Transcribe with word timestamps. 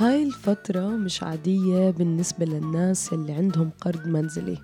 هاي 0.00 0.22
الفترة 0.22 0.88
مش 0.88 1.22
عادية 1.22 1.90
بالنسبة 1.90 2.46
للناس 2.46 3.12
اللي 3.12 3.32
عندهم 3.32 3.70
قرض 3.80 4.06
منزلي. 4.06 4.58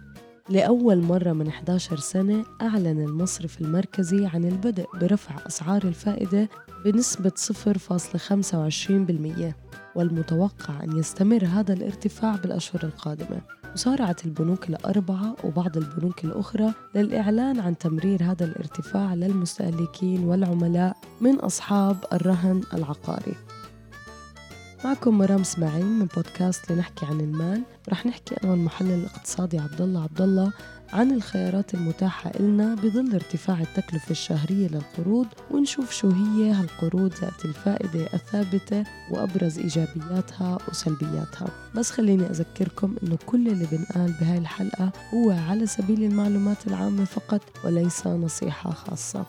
لأول 0.49 1.03
مرة 1.03 1.33
من 1.33 1.49
11 1.49 1.97
سنة 1.97 2.45
أعلن 2.63 3.05
المصرف 3.05 3.61
المركزي 3.61 4.27
عن 4.27 4.45
البدء 4.45 4.87
برفع 5.01 5.47
أسعار 5.47 5.83
الفائدة 5.85 6.49
بنسبة 6.85 7.33
0.25% 7.37 9.55
والمتوقع 9.97 10.85
أن 10.85 10.99
يستمر 10.99 11.45
هذا 11.45 11.73
الارتفاع 11.73 12.37
بالأشهر 12.37 12.85
القادمة. 12.85 13.41
وسارعت 13.75 14.25
البنوك 14.25 14.69
الأربعة 14.69 15.37
وبعض 15.45 15.77
البنوك 15.77 16.25
الأخرى 16.25 16.75
للإعلان 16.95 17.61
عن 17.61 17.79
تمرير 17.79 18.23
هذا 18.23 18.45
الارتفاع 18.45 19.15
للمستهلكين 19.15 20.25
والعملاء 20.25 20.97
من 21.21 21.35
أصحاب 21.35 21.97
الرهن 22.13 22.61
العقاري. 22.75 23.35
معكم 24.85 25.19
مرام 25.19 25.41
إسماعيل 25.41 25.87
من 25.87 26.07
بودكاست 26.07 26.73
لنحكي 26.73 27.07
عن 27.07 27.21
المال. 27.21 27.63
رح 27.89 28.07
نحكي 28.07 28.35
أنا 28.45 28.51
والمحلل 28.51 28.91
الاقتصادي 28.91 29.59
عبد 29.59 29.81
الله 29.81 30.03
عبد 30.03 30.21
الله 30.21 30.53
عن 30.93 31.11
الخيارات 31.11 31.75
المتاحة 31.75 32.31
إلنا 32.41 32.75
بظل 32.75 33.15
ارتفاع 33.15 33.61
التكلفة 33.61 34.11
الشهرية 34.11 34.69
للقروض 34.69 35.27
ونشوف 35.51 35.93
شو 35.93 36.11
هي 36.11 36.51
هالقروض 36.51 37.13
ذات 37.15 37.45
الفائدة 37.45 38.09
الثابتة 38.15 38.85
وأبرز 39.11 39.59
إيجابياتها 39.59 40.59
وسلبياتها. 40.69 41.49
بس 41.75 41.91
خليني 41.91 42.31
أذكركم 42.31 42.97
إنه 43.03 43.19
كل 43.27 43.49
اللي 43.49 43.67
بنقال 43.73 44.13
بهاي 44.21 44.39
الحلقة 44.39 44.93
هو 45.15 45.31
على 45.31 45.67
سبيل 45.67 46.05
المعلومات 46.05 46.67
العامة 46.67 47.05
فقط 47.05 47.41
وليس 47.65 48.07
نصيحة 48.07 48.71
خاصة. 48.71 49.25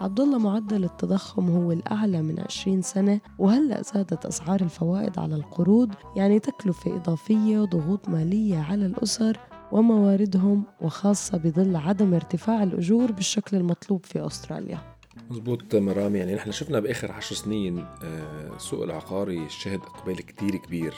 عبد 0.00 0.20
الله 0.20 0.38
معدل 0.38 0.84
التضخم 0.84 1.48
هو 1.48 1.72
الأعلى 1.72 2.22
من 2.22 2.40
20 2.40 2.82
سنة 2.82 3.20
وهلأ 3.38 3.82
زادت 3.82 4.26
أسعار 4.26 4.60
الفوائد 4.60 5.18
على 5.18 5.34
القروض 5.34 5.94
يعني 6.16 6.38
تكلفة 6.38 6.96
إضافية 6.96 7.58
وضغوط 7.58 8.08
مالية 8.08 8.58
على 8.58 8.86
الأسر 8.86 9.38
ومواردهم 9.72 10.64
وخاصة 10.80 11.38
بظل 11.38 11.76
عدم 11.76 12.14
ارتفاع 12.14 12.62
الأجور 12.62 13.12
بالشكل 13.12 13.56
المطلوب 13.56 14.06
في 14.06 14.26
أستراليا. 14.26 14.95
مزبوط 15.30 15.74
مرام. 15.74 16.16
يعني 16.16 16.34
نحن 16.34 16.52
شفنا 16.52 16.80
بآخر 16.80 17.12
عشر 17.12 17.34
سنين 17.34 17.78
آه، 17.78 18.56
السوق 18.56 18.82
العقاري 18.82 19.48
شهد 19.48 19.80
إقبال 19.80 20.16
كتير 20.16 20.56
كبير 20.56 20.94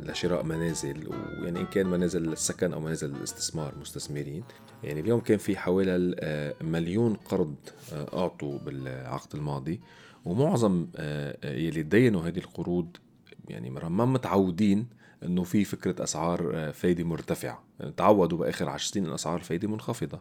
لشراء 0.00 0.44
منازل 0.44 1.08
ويعني 1.08 1.60
إن 1.60 1.66
كان 1.66 1.86
منازل 1.86 2.32
السكن 2.32 2.72
أو 2.72 2.80
منازل 2.80 3.10
الاستثمار 3.14 3.74
مستثمرين. 3.80 4.44
يعني 4.84 5.00
اليوم 5.00 5.20
كان 5.20 5.38
في 5.38 5.56
حوالي 5.56 6.16
آه، 6.20 6.54
مليون 6.60 7.14
قرض 7.14 7.54
آه، 7.92 8.20
أعطوا 8.20 8.58
بالعقد 8.58 9.34
الماضي. 9.34 9.80
ومعظم 10.24 10.86
يلي 11.44 11.82
تدينوا 11.82 12.22
هذه 12.22 12.38
القروض 12.38 12.96
يعني 13.48 13.70
مرام 13.70 13.96
ما 13.96 14.04
متعودين 14.04 14.86
إنه 15.24 15.42
في 15.42 15.64
فكرة 15.64 16.02
أسعار 16.04 16.72
فايدة 16.72 17.04
مرتفعة. 17.04 17.62
تعودوا 17.96 18.38
بآخر 18.38 18.68
عشر 18.68 18.92
سنين 18.92 19.12
أسعار 19.12 19.36
الفايدة 19.36 19.68
منخفضة. 19.68 20.20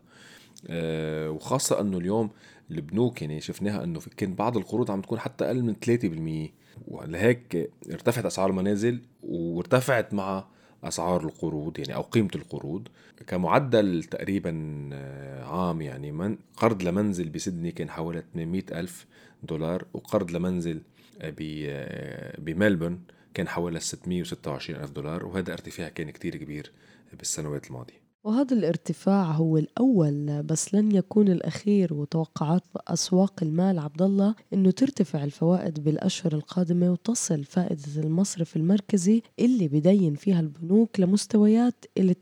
وخاصة 1.29 1.81
إنه 1.81 1.97
اليوم 1.97 2.29
البنوك 2.71 3.21
يعني 3.21 3.41
شفناها 3.41 3.83
إنه 3.83 3.99
كان 4.17 4.35
بعض 4.35 4.57
القروض 4.57 4.91
عم 4.91 5.01
تكون 5.01 5.19
حتى 5.19 5.45
أقل 5.45 5.63
من 5.63 5.75
3% 5.75 6.51
ولهيك 6.87 7.71
ارتفعت 7.91 8.25
أسعار 8.25 8.49
المنازل 8.49 9.01
وارتفعت 9.23 10.13
مع 10.13 10.45
أسعار 10.83 11.25
القروض 11.25 11.79
يعني 11.79 11.95
أو 11.95 12.01
قيمة 12.01 12.29
القروض. 12.35 12.87
كمعدل 13.27 14.03
تقريبا 14.03 14.89
آه، 14.93 15.43
عام 15.43 15.81
يعني 15.81 16.11
من 16.11 16.37
قرض 16.57 16.83
لمنزل 16.83 17.29
بسدني 17.29 17.71
كان 17.71 17.89
حوالي 17.89 18.23
800 18.33 18.63
ألف 18.71 19.05
دولار 19.43 19.85
وقرض 19.93 20.31
لمنزل 20.31 20.81
آه، 21.21 21.33
آه، 21.41 22.41
بملبون. 22.41 23.01
كان 23.33 23.47
حوالي 23.47 23.79
626 23.79 24.79
ألف 24.79 24.91
دولار 24.91 25.25
وهذا 25.25 25.53
ارتفاع 25.53 25.89
كان 25.89 26.09
كتير 26.09 26.35
كبير 26.35 26.71
بالسنوات 27.19 27.67
الماضية. 27.67 28.01
وهذا 28.23 28.53
الارتفاع 28.53 29.23
هو 29.31 29.57
الأول 29.57 30.43
بس 30.43 30.75
لن 30.75 30.95
يكون 30.95 31.27
الأخير 31.27 31.93
وتوقعات 31.93 32.63
أسواق 32.87 33.43
المال 33.43 33.79
عبد 33.79 34.01
الله 34.01 34.35
إنه 34.53 34.71
ترتفع 34.71 35.23
الفوائد 35.23 35.83
بالأشهر 35.83 36.33
القادمة 36.33 36.91
وتصل 36.91 37.43
فائدة 37.43 37.81
المصرف 37.97 38.55
المركزي 38.55 39.21
اللي 39.39 39.67
بدين 39.67 40.15
فيها 40.15 40.39
البنوك 40.39 40.99
لمستويات 40.99 41.85
ال 41.97 42.15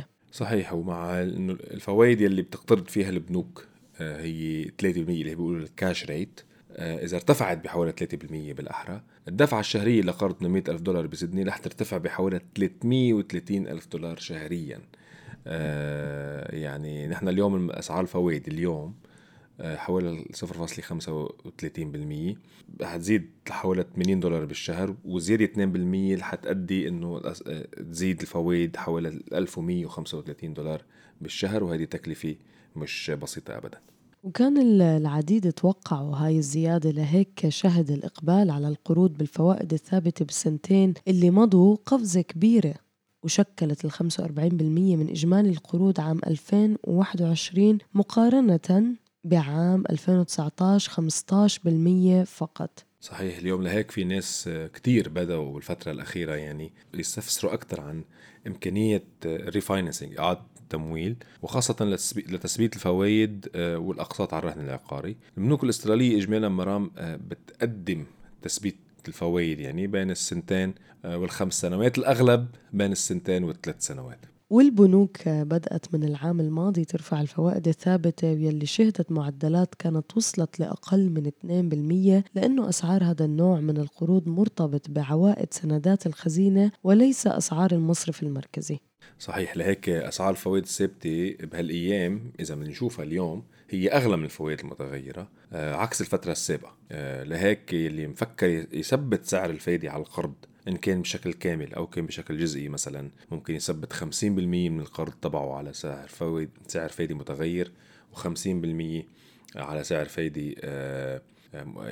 3% 0.00 0.02
صحيح 0.32 0.72
ومع 0.72 1.22
إنه 1.22 1.52
الفوائد 1.52 2.20
اللي 2.20 2.42
بتقترض 2.42 2.88
فيها 2.88 3.08
البنوك 3.08 3.66
آه، 4.00 4.20
هي 4.22 4.64
3% 4.64 4.84
اللي 4.84 5.34
بيقولوا 5.34 5.62
الكاش 5.62 6.04
ريت 6.04 6.40
إذا 6.76 7.16
ارتفعت 7.16 7.64
بحوالي 7.64 7.92
3% 7.92 8.52
بالأحرى 8.52 9.02
الدفعة 9.28 9.60
الشهرية 9.60 10.02
لقرض 10.02 10.36
800 10.40 10.62
ألف 10.68 10.80
دولار 10.80 11.06
بسدني 11.06 11.42
رح 11.42 11.58
ترتفع 11.58 11.96
بحوالي 11.96 12.40
330 12.54 13.68
ألف 13.68 13.86
دولار 13.86 14.18
شهريا. 14.18 14.80
آه، 15.46 16.56
يعني 16.56 17.06
نحن 17.06 17.28
اليوم 17.28 17.70
أسعار 17.70 18.00
الفوائد 18.00 18.48
اليوم 18.48 18.94
آه، 19.60 19.76
حوالي 19.76 20.24
0.35% 20.32 22.36
حتزيد 22.82 23.30
حوالي 23.48 23.84
80 23.94 24.20
دولار 24.20 24.44
بالشهر 24.44 24.94
وزيادة 25.04 25.44
2% 25.44 26.22
حتأدي 26.22 26.88
إنه 26.88 27.20
آه، 27.46 27.66
تزيد 27.90 28.20
الفوائد 28.20 28.76
حوالي 28.76 29.08
1135 29.08 30.54
دولار 30.54 30.82
بالشهر 31.20 31.64
وهذه 31.64 31.84
تكلفة 31.84 32.36
مش 32.76 33.10
بسيطة 33.10 33.56
ابدا. 33.56 33.80
وكان 34.26 34.80
العديد 34.80 35.52
توقعوا 35.52 36.16
هاي 36.16 36.38
الزيادة 36.38 36.90
لهيك 36.90 37.48
شهد 37.48 37.90
الإقبال 37.90 38.50
على 38.50 38.68
القروض 38.68 39.12
بالفوائد 39.12 39.72
الثابتة 39.72 40.24
بالسنتين 40.24 40.94
اللي 41.08 41.30
مضوا 41.30 41.76
قفزة 41.86 42.20
كبيرة 42.20 42.74
وشكلت 43.22 43.84
ال 43.84 43.92
45% 43.92 44.00
من 44.70 45.08
إجمالي 45.10 45.50
القروض 45.50 46.00
عام 46.00 46.20
2021 46.26 47.78
مقارنة 47.94 48.96
بعام 49.24 49.84
2019 49.90 51.08
15% 52.22 52.26
فقط. 52.26 52.84
صحيح 53.00 53.38
اليوم 53.38 53.62
لهيك 53.62 53.90
في 53.90 54.04
ناس 54.04 54.50
كتير 54.74 55.08
بدأوا 55.08 55.54
بالفترة 55.54 55.92
الأخيرة 55.92 56.34
يعني 56.34 56.72
يستفسروا 56.94 57.54
أكثر 57.54 57.80
عن 57.80 58.04
إمكانية 58.46 59.04
ريفاينانسينج 59.26 60.18
إعادة 60.18 60.55
تمويل 60.70 61.16
وخاصة 61.42 61.76
لتثبيت 62.16 62.76
الفوائد 62.76 63.48
آه، 63.54 63.78
والأقساط 63.78 64.34
على 64.34 64.42
الرهن 64.42 64.64
العقاري. 64.64 65.16
البنوك 65.38 65.64
الأسترالية 65.64 66.16
إجمالا 66.16 66.48
مرام 66.48 66.90
آه، 66.98 67.16
بتقدم 67.16 68.04
تثبيت 68.42 68.76
الفوائد 69.08 69.60
يعني 69.60 69.86
بين 69.86 70.10
السنتين 70.10 70.74
آه، 71.04 71.18
والخمس 71.18 71.60
سنوات 71.60 71.98
الأغلب 71.98 72.46
بين 72.72 72.92
السنتين 72.92 73.44
والثلاث 73.44 73.86
سنوات. 73.86 74.35
والبنوك 74.50 75.28
بدأت 75.28 75.94
من 75.94 76.04
العام 76.04 76.40
الماضي 76.40 76.84
ترفع 76.84 77.20
الفوائد 77.20 77.68
الثابتة 77.68 78.28
يلي 78.28 78.66
شهدت 78.66 79.12
معدلات 79.12 79.74
كانت 79.74 80.16
وصلت 80.16 80.60
لأقل 80.60 81.10
من 81.10 82.20
2% 82.22 82.24
لأنه 82.34 82.68
أسعار 82.68 83.04
هذا 83.04 83.24
النوع 83.24 83.60
من 83.60 83.76
القروض 83.76 84.28
مرتبط 84.28 84.90
بعوائد 84.90 85.54
سندات 85.54 86.06
الخزينة 86.06 86.72
وليس 86.84 87.26
أسعار 87.26 87.72
المصرف 87.72 88.22
المركزي. 88.22 88.78
صحيح 89.18 89.56
لهيك 89.56 89.88
أسعار 89.88 90.30
الفوائد 90.30 90.62
الثابتة 90.62 91.36
بهالأيام 91.40 92.32
إذا 92.40 92.54
بنشوفها 92.54 93.04
اليوم 93.04 93.42
هي 93.70 93.88
أغلى 93.88 94.16
من 94.16 94.24
الفوائد 94.24 94.60
المتغيرة 94.60 95.28
آه، 95.52 95.74
عكس 95.74 96.00
الفترة 96.00 96.32
السابقة 96.32 96.76
آه، 96.92 97.22
لهيك 97.24 97.74
اللي 97.74 98.06
مفكر 98.06 98.66
يثبت 98.72 99.24
سعر 99.24 99.50
الفايدة 99.50 99.90
على 99.90 100.02
القرض 100.02 100.34
إن 100.68 100.76
كان 100.76 101.02
بشكل 101.02 101.32
كامل 101.32 101.74
أو 101.74 101.86
كان 101.86 102.06
بشكل 102.06 102.38
جزئي 102.38 102.68
مثلا 102.68 103.10
ممكن 103.30 103.54
يثبت 103.54 103.92
50% 103.92 104.24
من 104.24 104.80
القرض 104.80 105.12
تبعه 105.22 105.54
على 105.54 105.72
سعر 105.72 106.08
فوائد 106.08 106.50
سعر 106.66 106.88
فايدة 106.88 107.14
متغير 107.14 107.72
و50% 108.14 108.26
على 109.56 109.84
سعر 109.84 110.04
فايدة 110.04 110.54
آه، 110.60 111.22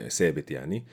ثابت 0.09 0.51
يعني. 0.51 0.85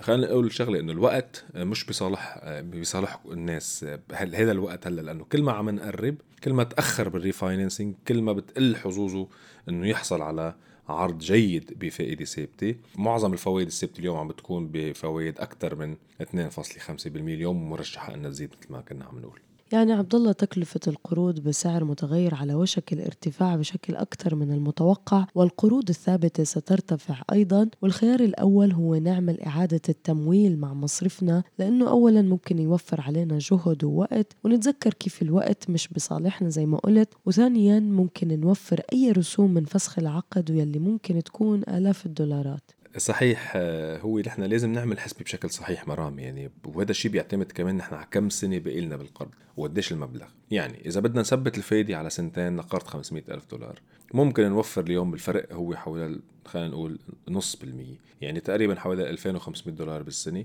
خلينا 0.00 0.26
نقول 0.26 0.52
شغله 0.52 0.80
إنه 0.80 0.92
الوقت 0.92 1.44
مش 1.54 1.84
بصالح 1.84 2.38
بصالح 2.60 3.20
الناس. 3.26 3.86
هذا 4.14 4.52
الوقت 4.52 4.86
هلأ 4.86 5.00
لأنه 5.00 5.24
كل 5.24 5.42
ما 5.42 5.52
عم 5.52 5.70
نقرب 5.70 6.14
كل 6.44 6.52
ما 6.52 6.64
تأخر 6.64 7.08
بالريفاينانسينج 7.08 7.94
كل 8.08 8.22
ما 8.22 8.32
بتقل 8.32 8.76
حظوظه 8.76 9.28
إنه 9.68 9.86
يحصل 9.86 10.22
على 10.22 10.54
عرض 10.88 11.18
جيد 11.18 11.78
بفائدة 11.78 12.24
ثابتة. 12.24 12.74
معظم 12.96 13.32
الفوائد 13.32 13.66
الثابتة 13.66 14.00
اليوم 14.00 14.16
عم 14.16 14.28
بتكون 14.28 14.68
بفوائد 14.72 15.38
أكثر 15.38 15.74
من 15.74 15.96
2.5% 16.22 17.06
اليوم 17.06 17.70
مرشحة 17.70 18.14
إنها 18.14 18.30
تزيد 18.30 18.50
مثل 18.60 18.72
ما 18.72 18.80
كنا 18.80 19.04
عم 19.04 19.18
نقول. 19.18 19.40
يعني 19.72 19.92
عبد 19.92 20.14
الله 20.14 20.32
تكلفة 20.32 20.80
القروض 20.86 21.40
بسعر 21.40 21.84
متغير 21.84 22.34
على 22.34 22.54
وشك 22.54 22.92
الارتفاع 22.92 23.56
بشكل 23.56 23.96
أكثر 23.96 24.34
من 24.34 24.52
المتوقع 24.52 25.26
والقروض 25.34 25.88
الثابتة 25.88 26.44
سترتفع 26.44 27.22
أيضا 27.32 27.68
والخيار 27.82 28.20
الأول 28.20 28.72
هو 28.72 28.94
نعمل 28.96 29.40
إعادة 29.40 29.80
التمويل 29.88 30.58
مع 30.58 30.74
مصرفنا 30.74 31.42
لأنه 31.58 31.88
أولا 31.90 32.22
ممكن 32.22 32.58
يوفر 32.58 33.00
علينا 33.00 33.38
جهد 33.38 33.84
ووقت 33.84 34.36
ونتذكر 34.44 34.94
كيف 34.94 35.22
الوقت 35.22 35.70
مش 35.70 35.88
بصالحنا 35.88 36.48
زي 36.48 36.66
ما 36.66 36.78
قلت 36.78 37.14
وثانيا 37.26 37.80
ممكن 37.80 38.40
نوفر 38.40 38.80
أي 38.92 39.12
رسوم 39.12 39.54
من 39.54 39.64
فسخ 39.64 39.98
العقد 39.98 40.50
واللي 40.50 40.78
ممكن 40.78 41.22
تكون 41.22 41.62
آلاف 41.68 42.06
الدولارات. 42.06 42.70
صحيح 42.96 43.52
آه، 43.56 43.98
هو 43.98 44.18
نحن 44.18 44.42
لازم 44.42 44.72
نعمل 44.72 45.00
حسبة 45.00 45.24
بشكل 45.24 45.50
صحيح 45.50 45.88
مرام. 45.88 46.18
يعني 46.18 46.50
وهذا 46.64 46.90
الشيء 46.90 47.10
بيعتمد 47.10 47.52
كمان 47.52 47.76
نحن 47.76 47.94
على 47.94 48.06
كم 48.10 48.28
سنة 48.28 48.58
بقي 48.58 48.80
لنا 48.80 48.96
بالقرض 48.96 49.30
وقديش 49.56 49.92
المبلغ. 49.92 50.26
يعني 50.50 50.86
إذا 50.86 51.00
بدنا 51.00 51.20
نثبت 51.20 51.58
الفايدة 51.58 51.98
على 51.98 52.10
سنتين 52.10 52.56
لقرض 52.56 52.82
500 52.82 53.22
ألف 53.28 53.44
دولار. 53.50 53.80
ممكن 54.14 54.48
نوفر 54.48 54.80
اليوم 54.80 55.10
بالفرق 55.10 55.52
هو 55.52 55.74
حوالي 55.74 56.20
خلينا 56.44 56.68
نقول 56.68 56.98
نص 57.28 57.56
بالمية. 57.56 57.96
يعني 58.20 58.40
تقريبا 58.40 58.74
حوالي 58.74 59.10
2500 59.10 59.76
دولار 59.76 60.02
بالسنة 60.02 60.44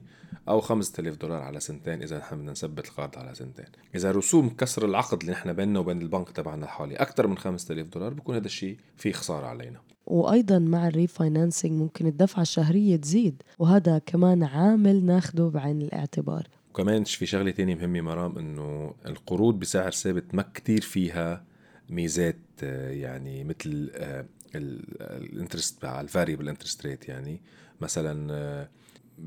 أو 0.50 0.62
5000 0.62 1.16
دولار 1.16 1.42
على 1.42 1.60
سنتين 1.60 2.02
إذا 2.02 2.18
نحن 2.18 2.36
بدنا 2.36 2.52
نثبت 2.52 2.88
القرض 2.88 3.18
على 3.18 3.36
سنتين. 3.36 3.66
إذا 3.96 4.12
رسوم 4.12 4.50
كسر 4.50 4.86
العقد 4.86 5.20
اللي 5.22 5.32
نحن 5.32 5.54
بيننا 5.54 5.80
وبين 5.80 6.02
البنك 6.02 6.30
تبعنا 6.30 6.66
الحالي 6.66 6.96
أكثر 6.96 7.28
من 7.28 7.38
5000 7.38 7.88
دولار 7.88 8.14
بكون 8.14 8.36
هذا 8.36 8.46
الشيء 8.46 8.78
في 8.98 9.14
خسارة 9.14 9.46
علينا. 9.46 9.80
وأيضا 10.06 10.60
مع 10.60 10.88
ال 10.88 10.96
refinancing 10.96 11.82
ممكن 11.82 12.08
الدفعة 12.08 12.42
الشهرية 12.42 12.96
تزيد 12.96 13.44
وهذا 13.60 13.98
كمان 13.98 14.44
عامل 14.44 15.06
ناخده 15.06 15.48
بعين 15.48 15.82
الاعتبار. 15.82 16.48
وكمان 16.70 17.04
في 17.04 17.26
شغلة 17.26 17.52
تانية 17.52 17.76
مهمة 17.76 18.02
مرام 18.02 18.38
إنه 18.38 18.94
القروض 19.06 19.60
بسعر 19.60 19.92
ثابت 19.92 20.36
ما 20.36 20.42
كتير 20.54 20.82
فيها 20.82 21.44
ميزات 21.90 22.36
آه، 22.64 22.92
يعني 22.92 23.44
مثل 23.44 23.92
ال 24.56 24.70
interest 24.70 25.86
على 25.86 26.02
ال 26.02 26.07
variable 26.07 26.50
interest 26.50 26.86
rate 26.86 27.08
يعني. 27.08 27.42
مثلا 27.82 28.68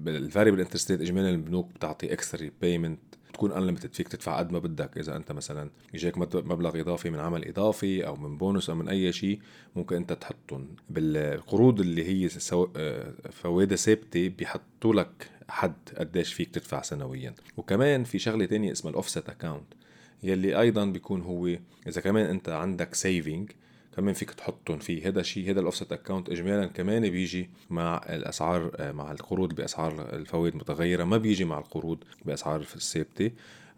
ال 0.06 0.12
variable 0.12 0.60
interest 0.60 0.90
rate 0.90 1.00
اجمالا 1.00 1.30
البنوك 1.30 1.72
بتعطي 1.74 2.12
extra 2.12 2.50
payment 2.60 3.00
تكون 3.32 3.52
unlimited 3.52 3.94
فيك 3.94 4.08
تدفع 4.08 4.38
قد 4.38 4.52
ما 4.52 4.58
بدك. 4.58 4.98
إذا 4.98 5.16
أنت 5.16 5.32
مثلا 5.32 5.70
اجاك 5.94 6.18
مبلغ 6.34 6.80
إضافي 6.80 7.10
من 7.10 7.18
عمل 7.18 7.48
إضافي 7.48 8.06
أو 8.06 8.16
من 8.16 8.38
بونص 8.38 8.70
أو 8.70 8.76
من 8.76 8.88
أي 8.88 9.12
شيء 9.12 9.40
ممكن 9.76 9.96
أنت 9.96 10.12
تحطهم. 10.12 10.76
بالقروض 10.90 11.80
اللي 11.80 12.04
هي 12.04 12.28
آه، 12.76 13.14
فوائدها 13.30 13.76
ثابتة 13.76 14.28
بيحطوا 14.28 14.94
لك 14.94 15.30
حد 15.48 15.74
قديش 15.98 16.32
فيك 16.34 16.50
تدفع 16.50 16.82
سنويا. 16.82 17.34
وكمان 17.56 18.04
في 18.04 18.18
شغلة 18.18 18.44
تانية 18.44 18.72
اسمها 18.72 18.90
ال 18.90 18.96
offset 18.96 19.28
account 19.28 19.74
يلي 20.22 20.60
أيضا 20.60 20.84
بيكون 20.84 21.22
هو 21.22 21.46
إذا 21.86 22.00
كمان 22.00 22.26
أنت 22.26 22.48
عندك 22.48 22.94
saving 22.94 23.50
كمان 23.98 24.14
فيك 24.14 24.30
تحطهم 24.30 24.78
فيه. 24.78 25.08
هذا 25.08 25.22
شيء 25.22 25.50
هذا 25.50 25.60
ال 25.60 25.65
offset 25.65 25.92
account 25.92 26.30
اجمالا 26.30 26.66
كمان 26.66 27.10
بيجي 27.10 27.50
مع 27.70 28.00
الأسعار 28.08 28.70
آه، 28.76 28.92
مع 28.92 29.12
القروض 29.12 29.54
بأسعار 29.54 30.16
الفوائد 30.16 30.56
متغيرة. 30.56 31.04
ما 31.04 31.18
بيجي 31.18 31.44
مع 31.44 31.58
القروض 31.58 31.98
بأسعار 32.24 32.60
الثابتة. 32.60 33.30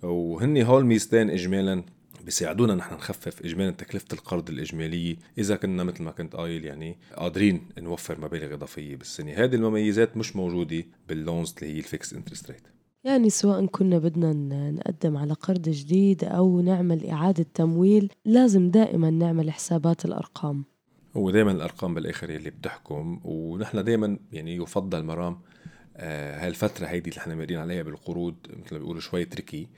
وهن 0.03 0.63
هول 0.63 0.87
ميزتين 0.87 1.31
اجمالا 1.31 1.85
بيساعدونا 2.25 2.75
نحن 2.75 2.95
نخفف 2.95 3.45
اجمالا 3.45 3.71
تكلفة 3.71 4.07
القرض 4.13 4.51
الإجمالية. 4.51 5.17
إذا 5.39 5.57
كنا 5.57 5.85
مثل 5.85 6.03
ما 6.03 6.11
كنت 6.11 6.37
قايل 6.37 6.65
يعني 6.65 6.97
قادرين 7.17 7.69
نوفر 7.79 8.21
مبالغ 8.21 8.55
إضافية 8.55 8.97
بالسنة. 8.97 9.33
هذه 9.33 9.55
المميزات 9.55 10.17
مش 10.17 10.37
موجودة 10.37 10.85
بال 11.09 11.22
loans 11.22 11.55
اللي 11.63 11.75
هي 11.75 11.79
ال 11.79 11.84
fixed 11.84 12.13
interest 12.13 12.51
rate. 12.51 12.80
يعني 13.05 13.31
سواء 13.31 13.67
كنا 13.67 13.99
بدنا 13.99 14.33
نقدم 14.71 15.17
على 15.17 15.33
قرض 15.33 15.69
جديد 15.69 16.25
أو 16.25 16.61
نعمل 16.61 17.07
إعادة 17.07 17.47
تمويل 17.55 18.13
لازم 18.25 18.71
دائما 18.71 19.11
نعمل 19.11 19.51
حسابات 19.51 20.05
الأرقام. 20.05 20.65
هو 21.17 21.31
دائما 21.31 21.53
الأرقام 21.53 21.95
بالآخر 21.95 22.31
اللي 22.31 22.51
بتحكم 22.51 23.21
ونحن 23.25 23.85
دائما 23.85 24.19
يعني 24.33 24.57
يفضل 24.57 25.05
مرام 25.05 25.39
آه 25.97 26.47
هالفترة 26.47 26.87
هيدي 26.87 27.11
اللي 27.11 27.21
إحنا 27.21 27.35
مارين 27.35 27.59
عليها 27.59 27.83
بالقروض 27.83 28.35
مثل 28.51 28.73
ما 28.75 28.79
بيقولوا 28.79 29.01
شوي 29.01 29.25
tricky 29.25 29.69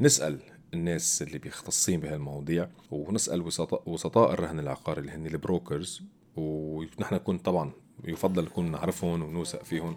نسأل 0.00 0.38
الناس 0.74 1.22
اللي 1.22 1.38
بيختصين 1.38 2.00
بهالمواضيع 2.00 2.68
ونسأل 2.90 3.42
وسطاء, 3.42 3.82
وسطاء 3.86 4.32
الرهن 4.32 4.58
العقاري 4.58 5.00
اللي 5.00 5.12
هن 5.12 5.26
البروكرز 5.26 6.02
ونحن 6.36 7.14
نكون 7.14 7.38
طبعا 7.38 7.72
يفضل 8.04 8.44
نكون 8.44 8.70
نعرفهم 8.70 9.22
ونوثق 9.22 9.64
فيهم. 9.64 9.96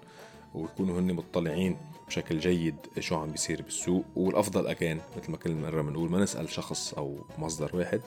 ويكونوا 0.54 1.00
هن 1.00 1.14
مطلعين 1.14 1.78
بشكل 2.08 2.40
جيد 2.40 2.76
شو 3.00 3.16
عم 3.16 3.32
بيصير 3.32 3.62
بالسوق. 3.62 4.06
والأفضل 4.16 4.68
اكان 4.68 5.00
مثل 5.18 5.32
ما 5.32 5.38
كل 5.38 5.56
مرة 5.56 5.82
بنقول 5.82 6.12
ما 6.12 6.24
نسأل 6.24 6.50
شخص 6.50 6.94
أو 6.94 7.18
مصدر 7.38 7.76
واحد 7.76 8.02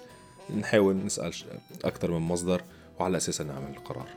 نحاول 0.59 0.97
نسأل 0.97 1.33
أكثر 1.85 2.11
من 2.11 2.27
مصدر 2.27 2.63
وعلى 3.01 3.17
اساسها 3.17 3.47
نعمل 3.47 3.71
القرار. 3.71 4.09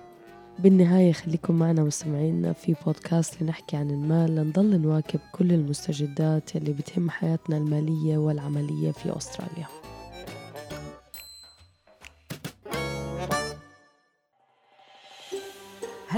بالنهاية 0.59 1.11
خليكم 1.11 1.59
معنا 1.59 1.83
مستمعينا 1.83 2.53
في 2.53 2.75
بودكاست 2.85 3.41
لنحكي 3.41 3.77
عن 3.77 3.89
المال. 3.89 4.35
لنضل 4.35 4.81
نواكب 4.81 5.19
كل 5.31 5.53
المستجدات 5.53 6.55
اللي 6.55 6.73
بتهم 6.73 7.09
حياتنا 7.09 7.57
المالية 7.57 8.17
والعملية 8.17 8.91
في 8.91 9.17
أستراليا. 9.17 9.78